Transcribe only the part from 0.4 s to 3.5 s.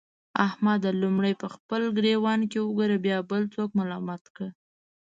احمده! لومړی په خپل ګرېوان کې وګوره؛ بيا بل